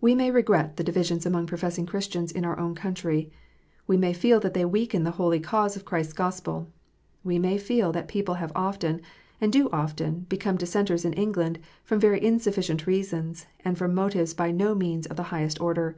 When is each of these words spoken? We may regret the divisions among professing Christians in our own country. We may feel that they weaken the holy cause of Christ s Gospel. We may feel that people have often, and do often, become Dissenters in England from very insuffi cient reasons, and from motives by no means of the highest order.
We 0.00 0.14
may 0.14 0.30
regret 0.30 0.76
the 0.76 0.84
divisions 0.84 1.26
among 1.26 1.48
professing 1.48 1.84
Christians 1.84 2.30
in 2.30 2.44
our 2.44 2.56
own 2.56 2.76
country. 2.76 3.32
We 3.84 3.96
may 3.96 4.12
feel 4.12 4.38
that 4.38 4.54
they 4.54 4.64
weaken 4.64 5.02
the 5.02 5.10
holy 5.18 5.40
cause 5.40 5.74
of 5.74 5.84
Christ 5.84 6.10
s 6.10 6.12
Gospel. 6.12 6.68
We 7.24 7.36
may 7.40 7.58
feel 7.58 7.90
that 7.90 8.06
people 8.06 8.34
have 8.34 8.52
often, 8.54 9.00
and 9.40 9.52
do 9.52 9.68
often, 9.72 10.20
become 10.28 10.54
Dissenters 10.56 11.04
in 11.04 11.14
England 11.14 11.58
from 11.82 11.98
very 11.98 12.20
insuffi 12.20 12.62
cient 12.70 12.86
reasons, 12.86 13.46
and 13.64 13.76
from 13.76 13.92
motives 13.92 14.34
by 14.34 14.52
no 14.52 14.72
means 14.72 15.06
of 15.06 15.16
the 15.16 15.24
highest 15.34 15.60
order. 15.60 15.96